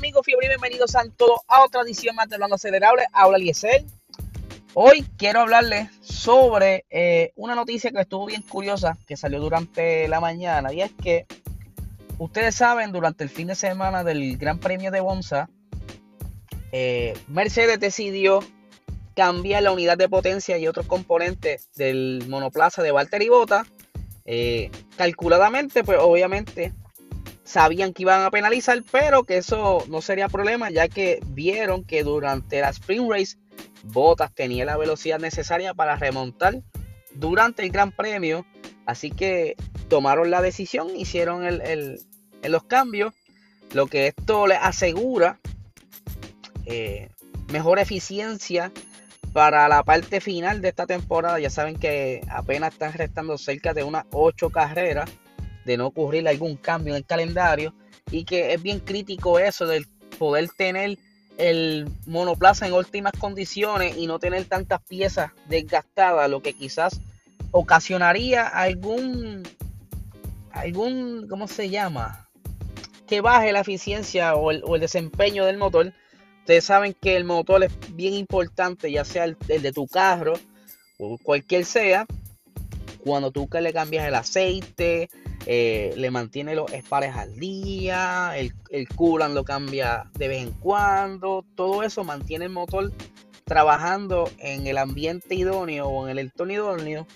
[0.00, 3.04] amigos fiebre bienvenidos a todos a otra edición más de Hablando Acelerable.
[3.12, 3.84] Habla Eliezer.
[4.72, 10.18] Hoy quiero hablarles sobre eh, una noticia que estuvo bien curiosa que salió durante la
[10.18, 11.26] mañana y es que
[12.16, 15.50] ustedes saben durante el fin de semana del Gran Premio de Bonza
[16.72, 18.40] eh, Mercedes decidió
[19.14, 23.66] cambiar la unidad de potencia y otros componentes del monoplaza de Valtteri Bota
[24.24, 26.72] eh, calculadamente pues obviamente
[27.50, 32.04] sabían que iban a penalizar, pero que eso no sería problema, ya que vieron que
[32.04, 33.36] durante la Spring Race
[33.82, 36.62] Bottas tenía la velocidad necesaria para remontar
[37.12, 38.46] durante el Gran Premio.
[38.86, 39.56] Así que
[39.88, 41.42] tomaron la decisión, hicieron
[42.42, 43.14] los cambios,
[43.72, 45.40] lo que esto les asegura
[46.66, 47.08] eh,
[47.52, 48.72] mejor eficiencia
[49.32, 51.40] para la parte final de esta temporada.
[51.40, 55.10] Ya saben que apenas están restando cerca de unas 8 carreras
[55.64, 57.74] de no ocurrir algún cambio en el calendario
[58.10, 59.86] y que es bien crítico eso del
[60.18, 60.98] poder tener
[61.38, 67.00] el monoplaza en últimas condiciones y no tener tantas piezas desgastadas, lo que quizás
[67.50, 69.42] ocasionaría algún
[70.52, 72.28] algún ¿cómo se llama?
[73.10, 75.92] que baje la eficiencia o el, desempeño del motor.
[76.40, 80.34] Ustedes saben que el motor es bien importante, ya sea el, el de tu carro
[80.96, 82.06] o cualquier sea.
[83.00, 85.10] Cuando tú que le cambias el aceite,
[85.46, 88.86] eh, le mantiene los espares al día, el, el
[89.34, 92.92] lo cambia de vez en cuando, todo eso mantiene el motor
[93.44, 97.06] trabajando en el ambiente idóneo o en el entorno idóneo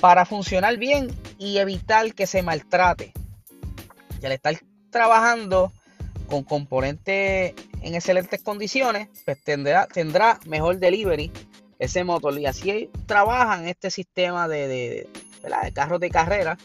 [0.00, 3.12] para funcionar bien y evitar que se maltrate.
[4.20, 4.56] Y al estar
[4.90, 5.72] trabajando
[6.28, 9.88] con componentes en excelentes condiciones, pues tendrá,
[10.46, 11.32] mejor delivery
[11.78, 12.38] ese motor.
[12.38, 15.08] Y así trabajan este sistema de, de,
[15.42, 16.56] de carros de carrera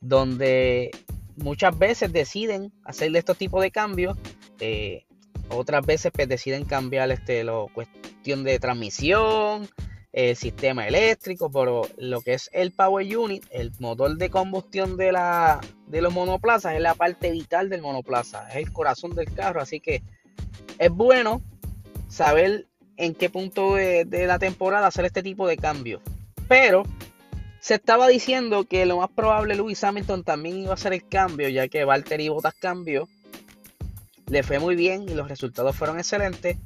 [0.00, 0.90] donde
[1.36, 4.16] muchas veces deciden hacerle estos tipos de cambios,
[4.60, 5.04] eh,
[5.50, 9.68] otras veces pues, deciden cambiar este, la cuestión de transmisión,
[10.12, 15.12] el sistema eléctrico, pero lo que es el Power Unit, el motor de combustión de,
[15.12, 19.60] la, de los monoplazas, es la parte vital del monoplaza, es el corazón del carro,
[19.60, 20.02] así que
[20.78, 21.40] es bueno
[22.08, 26.02] saber en qué punto de, de la temporada hacer este tipo de cambios.
[26.48, 26.82] Pero
[27.60, 31.48] se estaba diciendo que lo más probable Lewis Hamilton también iba a hacer el cambio,
[31.48, 33.08] ya que Valtteri Bottas cambió.
[34.26, 36.56] Le fue muy bien y los resultados fueron excelentes.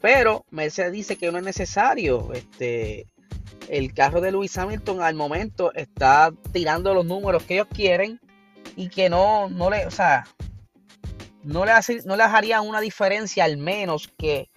[0.00, 2.32] Pero Mercedes dice que no es necesario.
[2.32, 3.06] Este,
[3.68, 8.20] el carro de Lewis Hamilton al momento está tirando los números que ellos quieren
[8.76, 10.26] y que no, no le, o sea,
[11.42, 14.48] no le, hace, no le haría una diferencia al menos que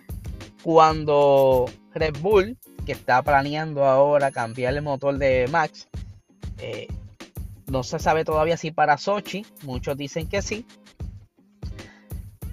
[0.61, 5.87] cuando Red Bull que está planeando ahora cambiar el motor de Max.
[6.59, 6.87] Eh,
[7.67, 10.65] no se sabe todavía si para Sochi, muchos dicen que sí.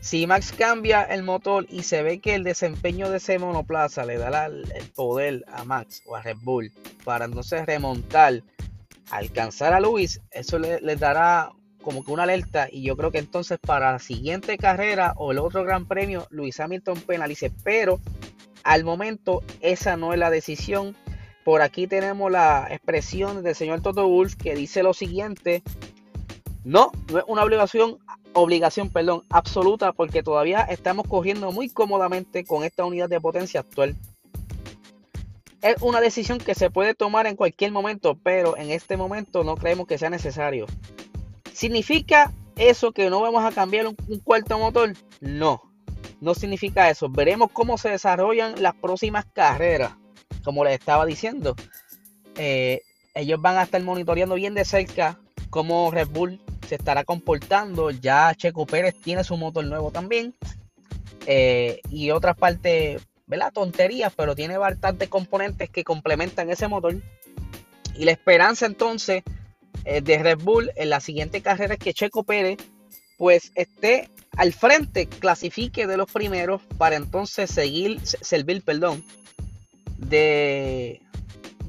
[0.00, 4.16] Si Max cambia el motor y se ve que el desempeño de ese monoplaza le
[4.16, 4.64] da el
[4.94, 6.72] poder a Max o a Red Bull
[7.04, 8.42] para entonces remontar,
[9.10, 11.52] alcanzar a Luis, eso le, le dará
[11.82, 15.38] como que una alerta y yo creo que entonces para la siguiente carrera o el
[15.38, 18.00] otro gran premio Luis Hamilton penalice, pero
[18.64, 20.96] al momento, esa no es la decisión.
[21.44, 25.62] Por aquí tenemos la expresión del señor Toto Wolf que dice lo siguiente.
[26.64, 27.98] No, no es una obligación,
[28.34, 33.96] obligación, perdón, absoluta porque todavía estamos corriendo muy cómodamente con esta unidad de potencia actual.
[35.62, 39.56] Es una decisión que se puede tomar en cualquier momento, pero en este momento no
[39.56, 40.66] creemos que sea necesario.
[41.52, 44.94] ¿Significa eso que no vamos a cambiar un, un cuarto motor?
[45.20, 45.69] No,
[46.20, 47.08] no significa eso.
[47.08, 49.92] Veremos cómo se desarrollan las próximas carreras.
[50.44, 51.54] Como les estaba diciendo,
[52.36, 52.82] eh,
[53.14, 55.18] ellos van a estar monitoreando bien de cerca
[55.50, 57.90] cómo Red Bull se estará comportando.
[57.90, 60.34] Ya Checo Pérez tiene su motor nuevo también.
[61.26, 63.52] Eh, y otras partes, ¿verdad?
[63.52, 66.96] Tonterías, pero tiene bastantes componentes que complementan ese motor.
[67.96, 69.22] Y la esperanza entonces
[69.84, 72.58] eh, de Red Bull en la siguiente carrera es que Checo Pérez
[73.18, 79.04] pues esté al frente, clasifique de los primeros para entonces seguir, servir, perdón,
[79.96, 81.02] de,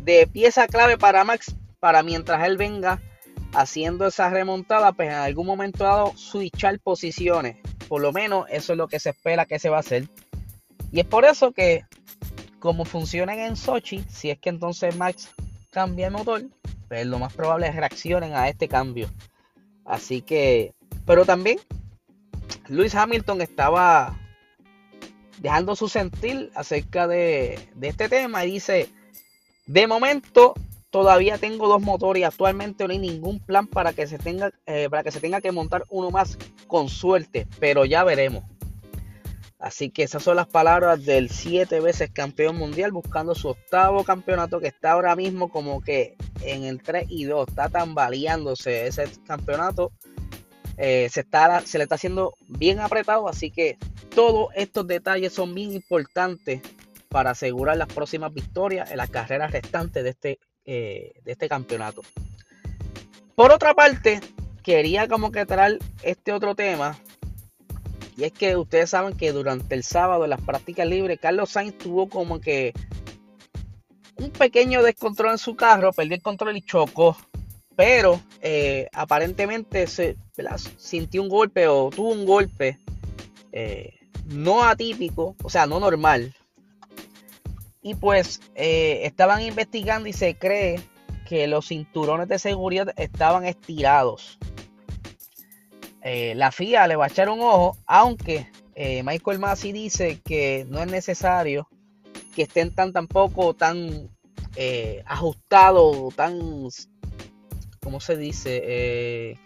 [0.04, 3.02] de pieza clave para Max, para mientras él venga
[3.54, 7.58] haciendo esa remontada, pues en algún momento dado switchar posiciones.
[7.88, 10.08] Por lo menos eso es lo que se espera que se va a hacer.
[10.92, 11.86] Y es por eso que,
[12.60, 15.30] como funcionan en Sochi, si es que entonces Max
[15.72, 16.44] cambia el motor,
[16.88, 19.10] pues lo más probable es reaccionen a este cambio.
[19.84, 20.74] Así que
[21.06, 21.60] pero también
[22.72, 24.18] Luis Hamilton estaba
[25.40, 28.88] dejando su sentir acerca de, este tema y dice,
[29.66, 30.54] de momento
[30.90, 34.88] todavía tengo dos motores y actualmente no hay ningún plan para que se tenga, eh,
[34.90, 36.38] para que, se tenga que montar uno más
[36.68, 38.46] con suerte, pero ya veremos.
[39.60, 44.62] Así que esas son las palabras del siete veces campeón mundial buscando su octavo campeonato
[44.62, 47.50] que está ahora mismo como que en el 3 y 2.
[47.50, 49.92] Está tambaleándose ese campeonato.
[50.84, 53.28] Eh, se, está, se le está haciendo bien apretado.
[53.28, 53.78] Así que
[54.16, 56.62] todos estos detalles son bien importantes
[57.08, 62.02] para asegurar las próximas victorias en las carreras restantes de este, eh, de este campeonato.
[63.36, 64.22] Por otra parte,
[64.64, 66.98] quería como que traer este otro tema
[68.18, 71.78] y es que ustedes saben que durante el sábado en las prácticas libres, Carlos Sainz
[71.78, 72.74] tuvo como que
[74.16, 77.18] un pequeño descontrol en su carro, perdió el control y chocó.
[77.76, 80.18] Pero eh, aparentemente se
[80.78, 82.80] sintió un golpe o tuvo un golpe
[83.52, 83.94] eh,
[84.26, 86.34] no atípico, o sea, no normal.
[87.82, 90.80] Y pues eh, estaban investigando y se cree
[91.28, 94.38] que los cinturones de seguridad estaban estirados.
[96.04, 98.48] Eh, la FIA le va a echar un ojo, aunque
[99.04, 101.68] Michael Massey dice que no es necesario
[102.36, 104.10] que estén tan tampoco tan
[105.06, 106.68] ajustados, tan,
[107.80, 109.38] ¿cómo se dice?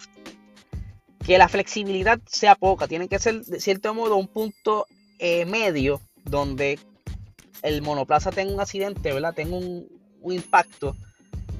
[1.26, 2.88] Eh, que la flexibilidad sea poca.
[2.88, 4.86] Tiene que ser, de cierto modo, un punto
[5.20, 6.78] medio donde
[7.64, 9.34] el monoplaza tenga un accidente, ¿verdad?
[9.34, 9.88] Tenga un,
[10.28, 10.96] impacto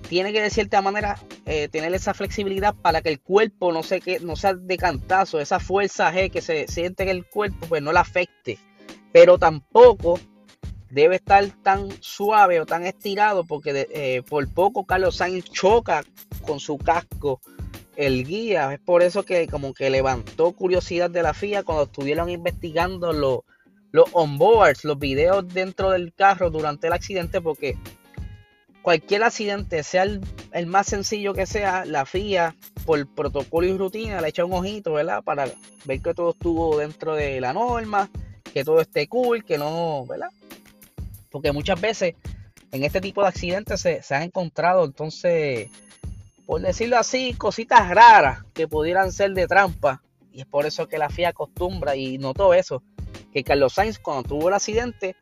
[0.10, 4.02] tiene que de cierta manera eh, tener esa flexibilidad para que el cuerpo no, se,
[4.22, 7.92] no sea de cantazo, esa fuerza G que se siente en el cuerpo, pues no
[7.92, 8.60] la afecte.
[9.12, 10.20] Pero tampoco
[10.90, 16.04] debe estar tan suave o tan estirado porque eh, por poco Carlos Sainz choca
[16.42, 17.42] con su casco
[17.96, 18.74] el guía.
[18.74, 23.40] Es por eso que como que levantó curiosidad de la FIA cuando estuvieron investigando los,
[23.92, 27.78] los onboards, los videos dentro del carro durante el accidente porque
[28.86, 32.56] cualquier accidente, sea el, más sencillo que sea, la FIA,
[32.86, 35.24] por protocolo y rutina, le echa un ojito, ¿verdad?
[35.24, 35.48] Para
[35.86, 38.12] ver que todo estuvo dentro de la norma,
[38.54, 40.30] que todo esté cool, que no, ¿verdad?
[41.32, 42.14] Porque muchas veces
[42.72, 45.72] en este tipo de accidentes se, se han encontrado, entonces,
[46.46, 50.02] por decirlo así, cositas raras que pudieran ser de trampa.
[50.32, 52.84] Y es por eso que la FIA acostumbra y notó eso,
[53.32, 55.16] que Carlos Sainz cuando tuvo el accidente,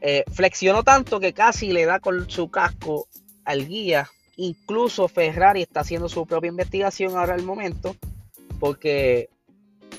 [0.00, 3.08] eh, flexionó tanto que casi le da con su casco
[3.44, 4.08] al guía.
[4.36, 7.96] Incluso Ferrari está haciendo su propia investigación ahora al momento.
[8.60, 9.28] Porque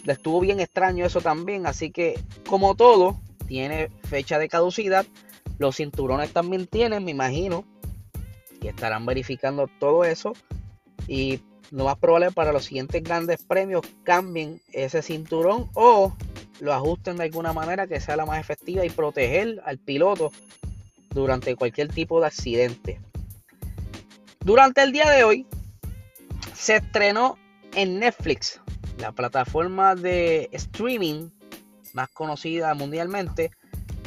[0.03, 1.65] le estuvo bien extraño eso también.
[1.67, 5.05] Así que, como todo, tiene fecha de caducidad.
[5.57, 7.65] Los cinturones también tienen, me imagino.
[8.61, 10.33] Y estarán verificando todo eso.
[11.07, 11.41] Y
[11.71, 16.15] lo más probable para los siguientes grandes premios cambien ese cinturón o
[16.59, 20.31] lo ajusten de alguna manera que sea la más efectiva y proteger al piloto
[21.11, 22.99] durante cualquier tipo de accidente.
[24.41, 25.45] Durante el día de hoy
[26.53, 27.37] se estrenó
[27.73, 28.59] en Netflix,
[28.97, 31.29] la plataforma de streaming
[31.93, 33.51] más conocida mundialmente,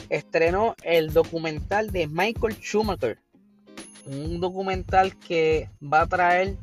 [0.08, 3.18] estrenó el documental de Michael Schumacher.
[4.06, 6.56] Un documental que va a traer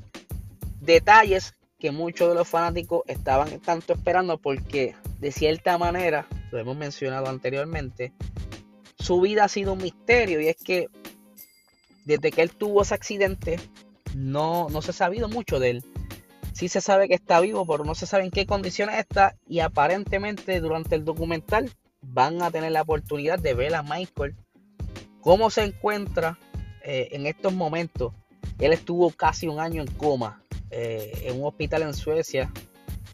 [0.82, 6.76] detalles que muchos de los fanáticos estaban tanto esperando porque de cierta manera, lo hemos
[6.76, 8.14] mencionado anteriormente,
[8.98, 10.88] su vida ha sido un misterio y es que
[12.06, 13.60] desde que él tuvo ese accidente
[14.16, 15.84] no, no se ha sabido mucho de él.
[16.54, 19.60] Sí se sabe que está vivo, pero no se sabe en qué condiciones está y
[19.60, 24.36] aparentemente durante el documental van a tener la oportunidad de ver a Michael
[25.22, 26.38] cómo se encuentra
[26.84, 28.14] eh, en estos momentos.
[28.60, 32.52] Él estuvo casi un año en coma eh, en un hospital en Suecia,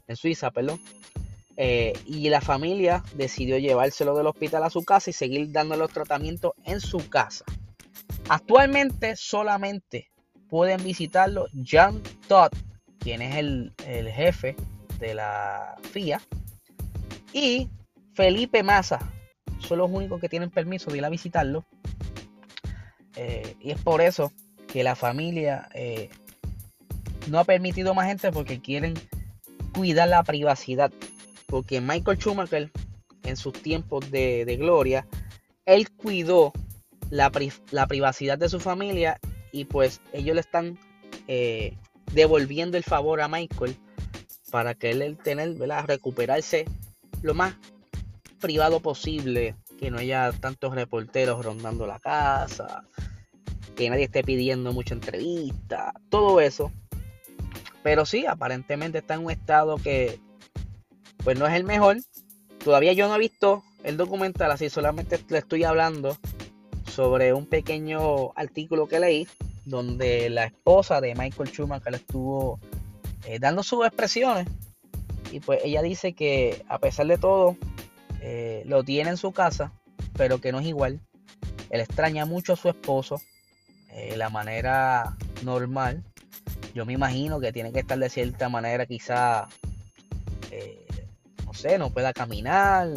[0.07, 0.79] en Suiza, perdón,
[1.57, 5.91] eh, y la familia decidió llevárselo del hospital a su casa y seguir dándole los
[5.91, 7.45] tratamientos en su casa.
[8.27, 10.09] Actualmente solamente
[10.49, 12.51] pueden visitarlo John Todd,
[12.99, 13.73] quien es el,
[14.11, 14.55] jefe
[14.99, 16.21] de la FIA,
[17.31, 17.69] y
[18.13, 18.99] Felipe Massa.
[19.59, 21.65] Son los únicos que tienen permiso de ir a visitarlo.
[23.15, 24.31] Eh, y es por eso
[24.67, 26.09] que la familia eh,
[27.27, 28.93] no ha permitido más gente porque quieren
[29.73, 30.91] cuidar la privacidad.
[31.47, 32.71] Porque Michael Schumacher
[33.23, 35.07] en sus tiempos de, gloria,
[35.65, 36.53] él cuidó
[37.09, 39.19] la, privacidad de su familia
[39.51, 40.79] y pues ellos le están
[41.27, 41.75] eh,
[42.13, 43.75] devolviendo el favor a Michael
[44.51, 46.65] para que él tener, recuperarse
[47.21, 47.55] lo más
[48.39, 52.83] privado posible, que no haya tantos reporteros rondando la casa,
[53.75, 56.71] que nadie esté pidiendo mucha entrevista, todo eso.
[57.83, 60.19] Pero sí, aparentemente está en un estado que
[61.23, 61.97] pues no es el mejor.
[62.63, 66.17] Todavía yo no he visto el documental, así solamente le estoy hablando
[66.91, 69.27] sobre un pequeño artículo que leí.
[69.65, 72.59] donde la esposa de Michael Schumacher estuvo
[73.25, 74.47] eh, dando sus expresiones
[75.31, 77.57] y pues ella dice que a pesar de todo
[78.21, 79.73] eh, lo tiene en su casa,
[80.17, 81.01] pero que no es igual.
[81.69, 83.21] Él extraña mucho a su esposo,
[83.95, 86.03] eh, la manera normal.
[86.73, 89.47] Yo me imagino que tiene que estar de cierta manera quizá,
[91.45, 92.89] no sé, no pueda caminar,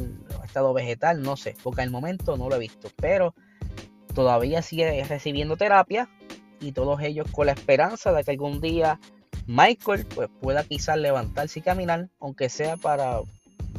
[0.48, 3.34] estado vegetal, no sé, porque al momento no lo he visto, pero
[4.14, 6.08] todavía sigue recibiendo terapia
[6.60, 8.98] y todos ellos con la esperanza de que algún día
[9.46, 13.20] Michael pues, pueda quizás levantarse y caminar, aunque sea para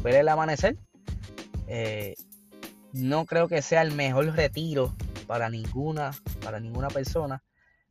[0.01, 0.77] ver el amanecer.
[1.67, 2.15] Eh,
[2.93, 4.95] no creo que sea el mejor retiro
[5.29, 6.09] para ninguna,
[6.43, 7.43] para ninguna persona,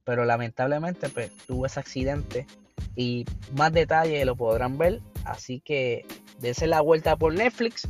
[0.02, 2.48] pero lamentablemente pues, tuvo ese accidente
[2.96, 5.00] y más detalles lo podrán ver.
[5.24, 6.04] Así que
[6.40, 7.86] dense la vuelta por Netflix.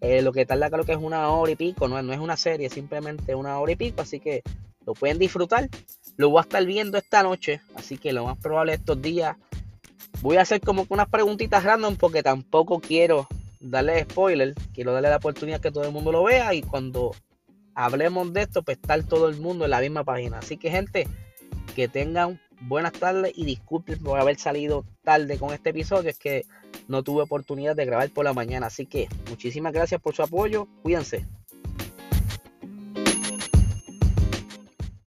[0.00, 2.36] Eh, lo que tarda creo que es una hora y pico, no, no es una
[2.36, 4.44] serie, simplemente una hora y pico, así que
[4.86, 5.68] lo pueden disfrutar.
[6.16, 9.36] Lo voy a estar viendo esta noche, así que lo más probable estos días
[10.22, 13.26] voy a hacer como unas preguntitas random porque tampoco quiero
[13.58, 17.10] darle spoiler, quiero darle la oportunidad que todo el mundo lo vea y cuando
[17.74, 20.38] hablemos de esto, pues estar todo el mundo en la misma página.
[20.38, 21.06] Así que gente,
[21.74, 26.44] que tengan buenas tardes y disculpen por haber salido tarde con este episodio, es que
[26.88, 28.66] no tuve oportunidad de grabar por la mañana.
[28.66, 31.26] Así que muchísimas gracias por su apoyo, cuídense.